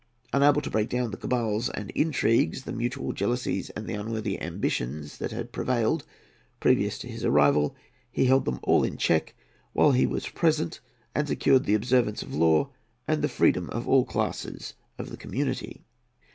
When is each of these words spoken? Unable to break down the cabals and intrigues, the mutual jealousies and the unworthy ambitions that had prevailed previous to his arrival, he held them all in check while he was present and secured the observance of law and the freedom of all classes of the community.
Unable 0.33 0.63
to 0.63 0.69
break 0.71 0.89
down 0.89 1.11
the 1.11 1.17
cabals 1.17 1.69
and 1.69 1.91
intrigues, 1.91 2.63
the 2.63 2.71
mutual 2.73 3.13
jealousies 3.13 3.69
and 3.75 3.85
the 3.85 3.93
unworthy 3.93 4.41
ambitions 4.41 5.19
that 5.19 5.29
had 5.31 5.51
prevailed 5.51 6.05
previous 6.59 6.97
to 6.97 7.07
his 7.07 7.23
arrival, 7.23 7.75
he 8.11 8.25
held 8.25 8.45
them 8.45 8.59
all 8.63 8.83
in 8.83 8.97
check 8.97 9.35
while 9.73 9.91
he 9.91 10.07
was 10.07 10.27
present 10.27 10.79
and 11.13 11.27
secured 11.27 11.65
the 11.65 11.75
observance 11.75 12.23
of 12.23 12.33
law 12.33 12.71
and 13.07 13.21
the 13.21 13.29
freedom 13.29 13.69
of 13.69 13.87
all 13.87 14.03
classes 14.03 14.73
of 14.97 15.11
the 15.11 15.17
community. 15.17 15.83